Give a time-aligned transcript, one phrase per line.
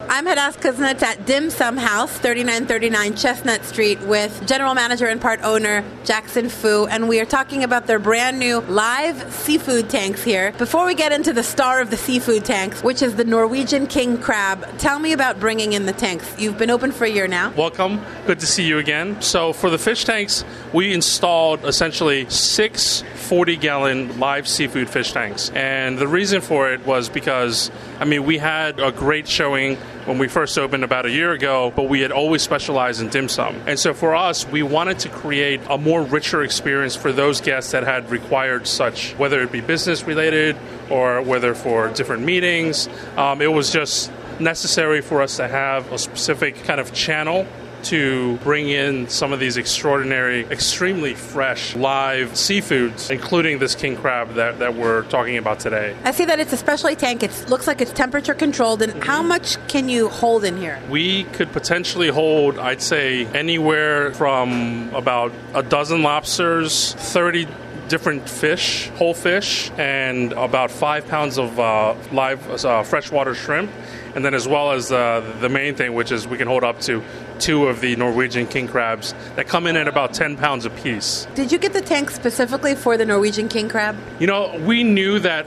[0.00, 5.42] I'm Hadas Kuznits at Dim Sum House, 3939 Chestnut Street, with general manager and part
[5.42, 10.52] owner Jackson Fu, and we are talking about their brand new live seafood tanks here.
[10.52, 14.18] Before we get into the star of the seafood tanks, which is the Norwegian king
[14.18, 16.32] crab, tell me about bringing in the tanks.
[16.38, 17.50] You've been open for a year now.
[17.54, 18.00] Welcome.
[18.24, 19.20] Good to see you again.
[19.20, 25.50] So, for the fish tanks, we installed essentially six 40 gallon live seafood fish tanks.
[25.50, 30.18] And the reason for it was because, I mean, we had a great showing when
[30.18, 33.56] we first opened about a year ago, but we had always specialized in dim sum.
[33.66, 37.72] And so for us, we wanted to create a more richer experience for those guests
[37.72, 40.56] that had required such, whether it be business related
[40.90, 42.88] or whether for different meetings.
[43.16, 47.46] Um, it was just necessary for us to have a specific kind of channel
[47.88, 54.34] to bring in some of these extraordinary, extremely fresh live seafoods, including this king crab
[54.34, 55.96] that, that we're talking about today.
[56.04, 57.22] I see that it's a specialty tank.
[57.22, 58.82] It looks like it's temperature controlled.
[58.82, 60.78] And how much can you hold in here?
[60.90, 67.48] We could potentially hold, I'd say, anywhere from about a dozen lobsters, 30
[67.88, 73.70] different fish, whole fish, and about five pounds of uh, live uh, freshwater shrimp.
[74.18, 76.80] And then, as well as uh, the main thing, which is we can hold up
[76.80, 77.04] to
[77.38, 81.28] two of the Norwegian king crabs that come in at about 10 pounds apiece.
[81.36, 83.96] Did you get the tank specifically for the Norwegian king crab?
[84.18, 85.46] You know, we knew that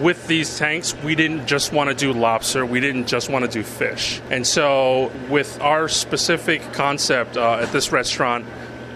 [0.00, 3.50] with these tanks, we didn't just want to do lobster, we didn't just want to
[3.50, 4.20] do fish.
[4.30, 8.46] And so, with our specific concept uh, at this restaurant,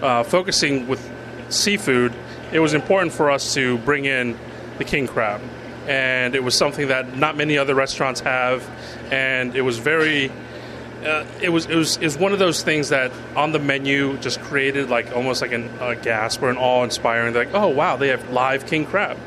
[0.01, 1.05] uh, focusing with
[1.49, 2.13] seafood,
[2.53, 4.39] it was important for us to bring in
[4.77, 5.41] the king crab.
[5.87, 8.67] And it was something that not many other restaurants have,
[9.11, 10.31] and it was very.
[11.05, 14.17] Uh, it was it was it was one of those things that on the menu
[14.17, 17.33] just created like almost like an, a gasp or an awe inspiring.
[17.33, 19.17] Like, oh wow, they have live king crab.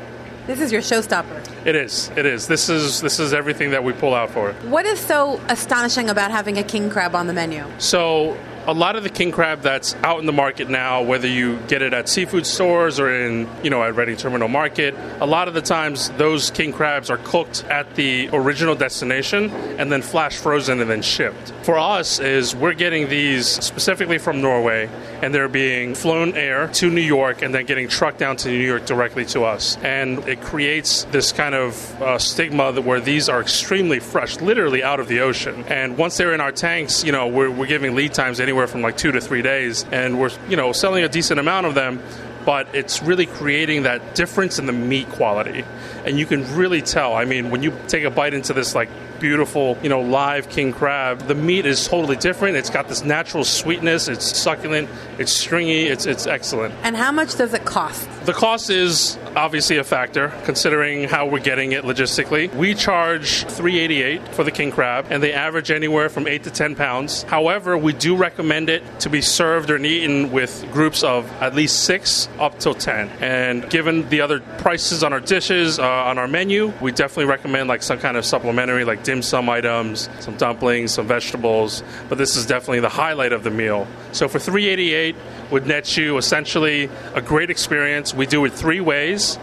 [0.47, 1.65] This is your showstopper.
[1.65, 2.09] It is.
[2.17, 2.47] It is.
[2.47, 4.53] This is this is everything that we pull out for.
[4.67, 7.65] What is so astonishing about having a king crab on the menu?
[7.77, 11.57] So a lot of the king crab that's out in the market now, whether you
[11.67, 15.47] get it at seafood stores or in, you know, at Reading Terminal Market, a lot
[15.47, 20.37] of the times those king crabs are cooked at the original destination and then flash
[20.37, 21.53] frozen and then shipped.
[21.63, 24.89] For us is we're getting these specifically from Norway
[25.23, 28.65] and they're being flown air to New York and then getting trucked down to New
[28.65, 29.77] York directly to us.
[29.77, 34.99] And it creates this kind of uh, stigma where these are extremely fresh, literally out
[34.99, 35.63] of the ocean.
[35.67, 38.81] And once they're in our tanks, you know, we're, we're giving lead times anywhere from
[38.81, 42.01] like two to three days, and we're you know selling a decent amount of them.
[42.45, 45.63] But it's really creating that difference in the meat quality,
[46.05, 47.13] and you can really tell.
[47.13, 48.89] I mean, when you take a bite into this like
[49.21, 51.19] beautiful, you know, live king crab.
[51.27, 52.57] The meat is totally different.
[52.57, 54.07] It's got this natural sweetness.
[54.09, 54.89] It's succulent.
[55.19, 55.83] It's stringy.
[55.85, 56.73] It's it's excellent.
[56.83, 58.09] And how much does it cost?
[58.25, 62.53] The cost is obviously a factor considering how we're getting it logistically.
[62.55, 66.75] We charge 388 for the king crab and they average anywhere from 8 to 10
[66.75, 67.23] pounds.
[67.23, 71.83] However, we do recommend it to be served or eaten with groups of at least
[71.83, 73.09] 6 up to 10.
[73.21, 77.69] And given the other prices on our dishes uh, on our menu, we definitely recommend
[77.69, 82.35] like some kind of supplementary like dim sum items, some dumplings, some vegetables, but this
[82.35, 83.87] is definitely the highlight of the meal.
[84.11, 85.15] So for 388
[85.51, 88.13] would net you essentially a great experience.
[88.13, 89.37] We do it three ways.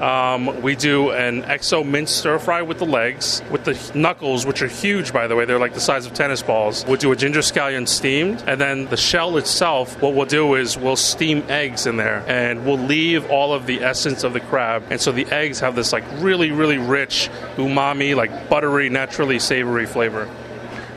[0.00, 4.62] Um, we do an XO mint stir fry with the legs, with the knuckles, which
[4.62, 5.44] are huge, by the way.
[5.44, 6.86] They're like the size of tennis balls.
[6.86, 10.00] We'll do a ginger scallion steamed, and then the shell itself.
[10.00, 13.82] What we'll do is we'll steam eggs in there, and we'll leave all of the
[13.82, 18.16] essence of the crab, and so the eggs have this like really, really rich umami,
[18.16, 20.26] like buttery, naturally savory flavor.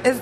[0.05, 0.17] Is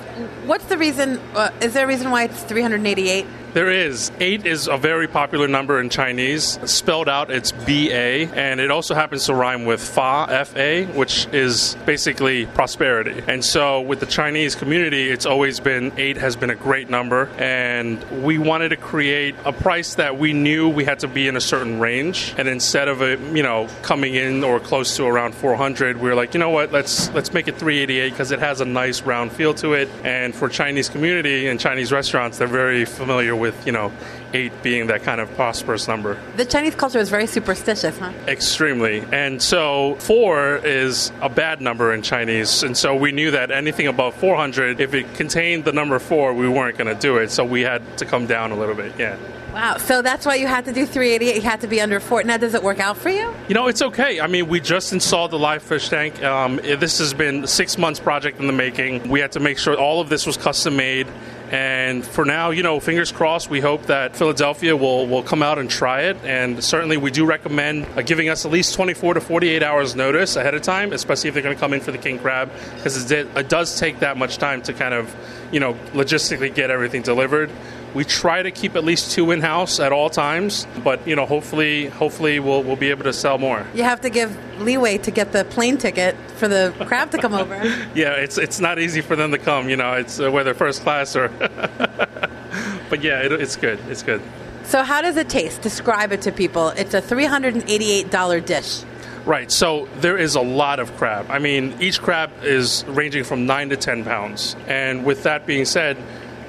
[0.48, 1.20] what's the reason?
[1.36, 3.28] Uh, is there a reason why it's 388?
[3.54, 4.14] There is.
[4.22, 6.58] Eight is a very popular number in Chinese.
[6.72, 10.86] Spelled out, it's B A, and it also happens to rhyme with Fa, F A,
[10.86, 13.22] which is basically prosperity.
[13.28, 17.28] And so, with the Chinese community, it's always been eight has been a great number,
[17.38, 21.36] and we wanted to create a price that we knew we had to be in
[21.36, 22.34] a certain range.
[22.38, 26.16] And instead of it, you know, coming in or close to around 400, we were
[26.16, 29.34] like, you know what, let's let's make it 388 because it has a nice round
[29.34, 29.90] feel to it.
[30.06, 33.92] And for Chinese community and Chinese restaurants, they're very familiar with you know
[34.34, 36.18] eight being that kind of prosperous number.
[36.38, 38.12] The Chinese culture is very superstitious, huh?
[38.28, 39.04] Extremely.
[39.12, 42.64] And so four is a bad number in Chinese.
[42.64, 46.48] And so we knew that anything above 400, if it contained the number four, we
[46.48, 47.32] weren't going to do it.
[47.32, 48.94] So we had to come down a little bit.
[48.98, 49.18] Yeah.
[49.54, 49.78] Wow.
[49.78, 51.36] So that's why you had to do 388.
[51.36, 52.24] You had to be under four.
[52.24, 53.34] Now, does it work out for you?
[53.50, 54.22] You know, it's okay.
[54.22, 56.24] I mean, we just installed the live fish tank.
[56.24, 59.10] Um, this has been six months project in the making.
[59.10, 61.08] We had to make sure all of this was custom made.
[61.52, 65.60] And for now, you know, fingers crossed, we hope that Philadelphia will, will come out
[65.60, 66.16] and try it.
[66.24, 70.38] And certainly, we do recommend uh, giving us at least 24 to 48 hours notice
[70.38, 73.12] ahead of time, especially if they're going to come in for the king crab, because
[73.12, 75.14] it, it does take that much time to kind of,
[75.52, 77.52] you know, logistically get everything delivered.
[77.94, 81.26] We try to keep at least two in house at all times, but you know,
[81.26, 83.66] hopefully, hopefully we'll we'll be able to sell more.
[83.74, 87.34] You have to give leeway to get the plane ticket for the crab to come
[87.34, 87.56] over.
[87.94, 89.70] yeah, it's it's not easy for them to come.
[89.70, 91.28] You know, it's uh, whether first class or.
[92.90, 93.80] but yeah, it, it's good.
[93.90, 94.22] It's good.
[94.64, 95.62] So, how does it taste?
[95.62, 96.70] Describe it to people.
[96.70, 98.84] It's a three hundred and eighty-eight dollar dish.
[99.26, 99.52] Right.
[99.52, 101.28] So there is a lot of crab.
[101.30, 104.56] I mean, each crab is ranging from nine to ten pounds.
[104.68, 105.98] And with that being said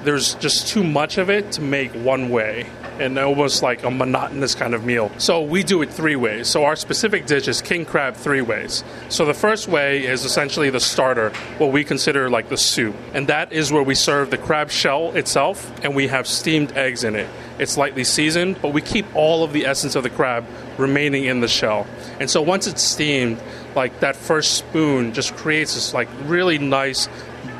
[0.03, 2.69] there's just too much of it to make one way
[2.99, 5.11] and almost like a monotonous kind of meal.
[5.17, 6.47] So we do it three ways.
[6.47, 8.83] So our specific dish is king crab three ways.
[9.09, 12.95] So the first way is essentially the starter, what we consider like the soup.
[13.13, 17.03] And that is where we serve the crab shell itself and we have steamed eggs
[17.03, 17.27] in it.
[17.59, 20.45] It's lightly seasoned, but we keep all of the essence of the crab
[20.77, 21.87] remaining in the shell.
[22.19, 23.41] And so once it's steamed,
[23.75, 27.07] like that first spoon just creates this like really nice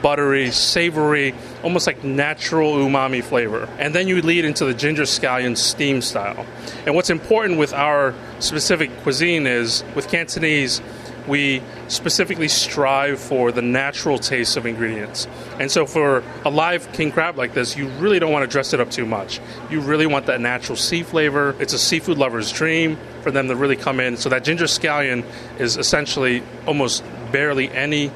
[0.03, 1.33] buttery, savory,
[1.63, 3.67] almost like natural umami flavor.
[3.79, 6.45] And then you lead into the ginger scallion steam style.
[6.85, 10.81] And what's important with our specific cuisine is with Cantonese,
[11.27, 15.25] we specifically strive for the natural taste of ingredients.
[15.57, 18.73] And so for a live king crab like this, you really don't want to dress
[18.73, 19.39] it up too much.
[19.69, 21.55] You really want that natural sea flavor.
[21.59, 24.17] It's a seafood lover's dream for them to really come in.
[24.17, 25.23] So that ginger scallion
[25.59, 28.11] is essentially almost barely any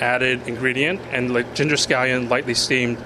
[0.00, 2.98] added ingredient and like ginger scallion lightly steamed.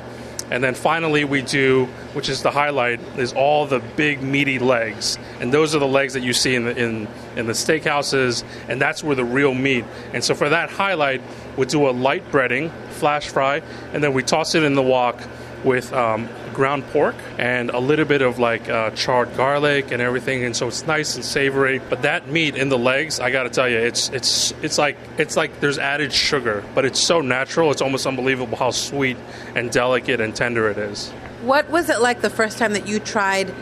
[0.51, 5.19] And then finally, we do, which is the highlight, is all the big meaty legs,
[5.41, 8.79] and those are the legs that you see in the in in the steakhouses, and
[8.81, 9.87] that's where the real meat.
[10.13, 11.23] And so for that highlight,
[11.57, 13.63] we do a light breading, flash fry,
[13.95, 15.19] and then we toss it in the wok
[15.65, 20.45] with um, ground pork and a little bit of like uh, charred garlic and everything,
[20.45, 21.79] and so it's nice and savory.
[21.79, 24.97] But that meat in the legs, I got to tell you, it's it's it's like
[25.19, 27.71] it's like there's added sugar, but it's so natural.
[27.71, 29.17] It's almost unbelievable how sweet
[29.55, 31.11] and delicate and tender it is.
[31.43, 33.53] What was it like the first time that you tried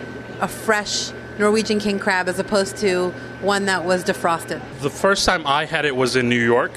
[0.40, 3.10] a fresh Norwegian king crab as opposed to
[3.40, 4.60] one that was defrosted?
[4.80, 6.72] The first time I had it was in New York.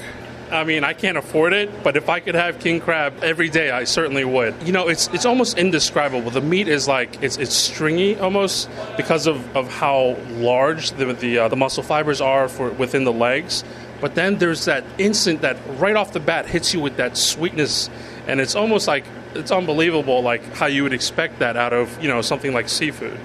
[0.50, 3.70] I mean, I can't afford it, but if I could have king crab every day,
[3.70, 4.54] I certainly would.
[4.64, 6.30] You know, it's it's almost indescribable.
[6.30, 11.38] The meat is like it's it's stringy almost because of, of how large the the,
[11.38, 13.64] uh, the muscle fibers are for within the legs.
[14.00, 17.90] But then there's that instant that right off the bat hits you with that sweetness,
[18.26, 19.04] and it's almost like
[19.34, 23.18] it's unbelievable, like how you would expect that out of you know something like seafood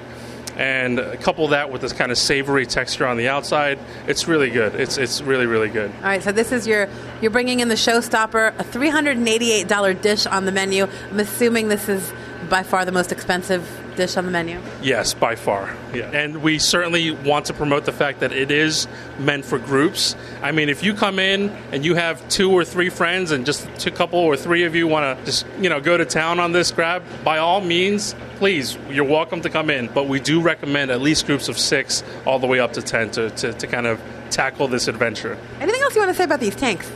[0.58, 4.76] and couple that with this kind of savory texture on the outside, it's really good.
[4.76, 5.92] It's it's really really good.
[5.98, 6.88] All right, so this is your
[7.22, 10.52] you're bringing in the showstopper, a three hundred and eighty eight dollar dish on the
[10.52, 10.88] menu.
[11.12, 12.12] I'm assuming this is
[12.50, 13.68] by far the most expensive
[14.02, 14.60] dish on the menu.
[14.82, 15.76] Yes, by far.
[15.94, 18.88] Yeah, and we certainly want to promote the fact that it is
[19.20, 20.16] meant for groups.
[20.42, 23.86] I mean, if you come in and you have two or three friends, and just
[23.86, 26.52] a couple or three of you want to just you know go to town on
[26.52, 29.88] this crab, by all means, please, you're welcome to come in.
[29.88, 33.12] But we do recommend at least groups of six, all the way up to ten,
[33.12, 35.38] to, to, to kind of tackle this adventure.
[35.60, 36.92] Anything else you want to say about these tanks?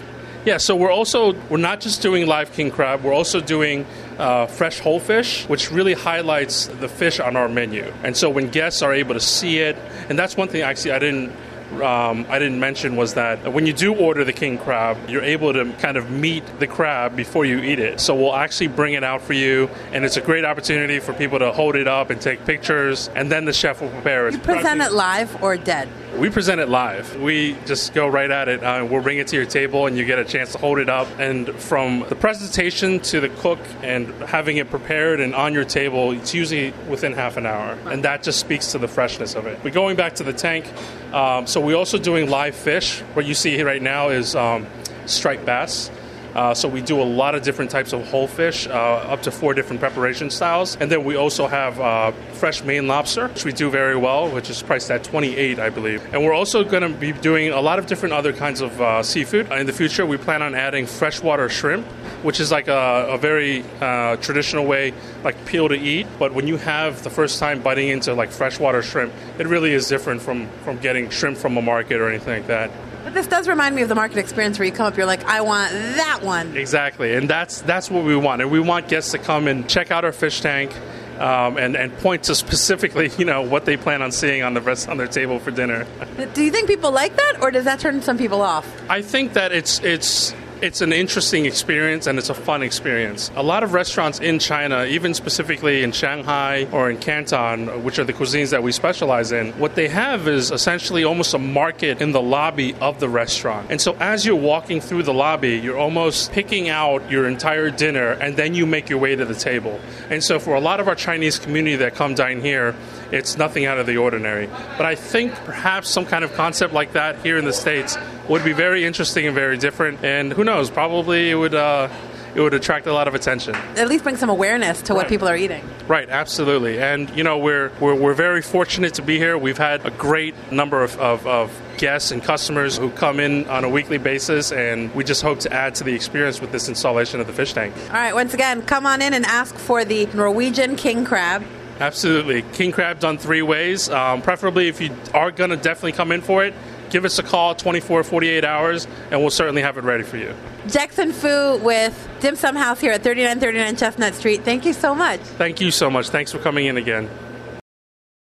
[0.45, 3.03] Yeah, so we're also we're not just doing live king crab.
[3.03, 3.85] We're also doing
[4.17, 7.91] uh, fresh whole fish, which really highlights the fish on our menu.
[8.03, 9.75] And so when guests are able to see it,
[10.10, 11.34] and that's one thing actually I didn't
[11.74, 15.53] um, I didn't mention was that when you do order the king crab, you're able
[15.53, 18.00] to kind of meet the crab before you eat it.
[18.00, 21.39] So we'll actually bring it out for you, and it's a great opportunity for people
[21.39, 24.36] to hold it up and take pictures, and then the chef will prepare it.
[24.36, 25.89] You present it live or dead?
[26.17, 27.19] We present it live.
[27.22, 28.63] We just go right at it.
[28.63, 30.88] Uh, we'll bring it to your table, and you get a chance to hold it
[30.88, 31.07] up.
[31.19, 36.12] And from the presentation to the cook and having it prepared and on your table,
[36.12, 39.60] it's usually within half an hour, and that just speaks to the freshness of it.
[39.62, 40.65] But going back to the tank,
[41.13, 43.00] um, so we're also doing live fish.
[43.13, 44.67] What you see here right now is um,
[45.05, 45.89] striped bass.
[46.35, 49.31] Uh, so we do a lot of different types of whole fish, uh, up to
[49.31, 50.75] four different preparation styles.
[50.75, 54.49] And then we also have uh, fresh Maine lobster, which we do very well, which
[54.49, 56.03] is priced at 28, I believe.
[56.13, 59.01] And we're also going to be doing a lot of different other kinds of uh,
[59.01, 59.49] seafood.
[59.51, 61.85] In the future, we plan on adding freshwater shrimp,
[62.21, 66.05] which is like a, a very uh, traditional way, like peel to eat.
[66.19, 69.87] But when you have the first time biting into like freshwater shrimp, it really is
[69.87, 72.71] different from, from getting shrimp from a market or anything like that.
[73.05, 75.24] But this does remind me of the market experience where you come up, you're like,
[75.25, 76.57] I want that one.
[76.57, 79.91] Exactly, and that's that's what we want, and we want guests to come and check
[79.91, 80.75] out our fish tank.
[81.19, 84.59] Um, and, and point to specifically, you know, what they plan on seeing on the
[84.59, 85.88] rest on their table for dinner.
[86.33, 88.67] Do you think people like that, or does that turn some people off?
[88.89, 90.33] I think that it's it's
[90.65, 93.29] it's an interesting experience and it's a fun experience.
[93.36, 98.03] A lot of restaurants in China, even specifically in Shanghai or in Canton, which are
[98.03, 102.13] the cuisines that we specialize in, what they have is essentially almost a market in
[102.13, 103.69] the lobby of the restaurant.
[103.69, 108.13] And so as you're walking through the lobby, you're almost picking out your entire dinner
[108.13, 109.79] and then you make your way to the table.
[110.10, 112.75] And so for a lot of our Chinese community that come dine here,
[113.12, 114.47] it's nothing out of the ordinary.
[114.77, 117.97] But I think perhaps some kind of concept like that here in the States
[118.29, 120.03] would be very interesting and very different.
[120.03, 121.55] And who knows, probably it would.
[121.55, 121.89] Uh,
[122.35, 123.55] it would attract a lot of attention.
[123.55, 125.63] At least bring some awareness to what people are eating.
[125.88, 126.81] Right, absolutely.
[126.81, 129.38] And, you know, we're, we're, we're very fortunate to be here.
[129.38, 133.63] We've had a great number of, of, of guests and customers who come in on
[133.63, 137.21] a weekly basis, and we just hope to add to the experience with this installation
[137.21, 137.74] of the fish tank.
[137.88, 141.41] All right, once again, come on in and ask for the Norwegian king crab.
[141.79, 142.41] Absolutely.
[142.53, 143.89] King crab done three ways.
[143.89, 146.53] Um, preferably, if you are going to definitely come in for it,
[146.89, 150.34] give us a call 24, 48 hours, and we'll certainly have it ready for you.
[150.67, 154.44] Jackson Fu with Dim Sum House here at 3939 Chestnut Street.
[154.44, 155.20] Thank you so much.
[155.20, 156.10] Thank you so much.
[156.10, 157.10] Thanks for coming in again.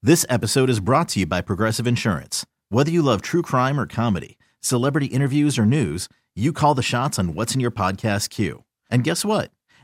[0.02, 2.46] This episode is brought to you by Progressive Insurance.
[2.70, 7.18] Whether you love true crime or comedy, celebrity interviews or news, you call the shots
[7.18, 8.64] on what's in your podcast queue.
[8.90, 9.52] And guess what?